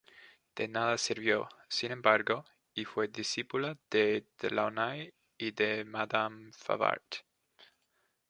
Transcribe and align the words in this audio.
De 0.55 0.67
nada 0.67 0.97
sirvió, 0.97 1.47
sin 1.69 1.91
embargo, 1.91 2.43
y 2.73 2.85
fue 2.85 3.07
discípula 3.07 3.77
de 3.91 4.25
Delaunay 4.39 5.13
y 5.37 5.51
de 5.51 5.85
madame 5.85 6.49
Favart. 6.57 7.17